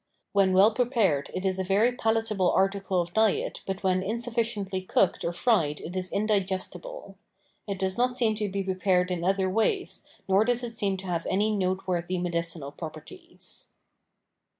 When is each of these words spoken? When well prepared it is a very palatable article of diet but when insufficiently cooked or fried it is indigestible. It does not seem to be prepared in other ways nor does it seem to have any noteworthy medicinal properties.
When 0.33 0.51
well 0.51 0.71
prepared 0.73 1.29
it 1.31 1.45
is 1.45 1.59
a 1.59 1.63
very 1.63 1.91
palatable 1.91 2.49
article 2.53 2.99
of 3.01 3.13
diet 3.13 3.61
but 3.67 3.83
when 3.83 4.01
insufficiently 4.01 4.81
cooked 4.81 5.23
or 5.23 5.31
fried 5.31 5.79
it 5.79 5.95
is 5.95 6.11
indigestible. 6.11 7.19
It 7.67 7.77
does 7.77 7.99
not 7.99 8.17
seem 8.17 8.33
to 8.37 8.49
be 8.49 8.63
prepared 8.63 9.11
in 9.11 9.23
other 9.23 9.47
ways 9.47 10.03
nor 10.27 10.43
does 10.43 10.63
it 10.63 10.71
seem 10.73 10.97
to 10.97 11.05
have 11.05 11.27
any 11.29 11.55
noteworthy 11.55 12.17
medicinal 12.17 12.71
properties. 12.71 13.69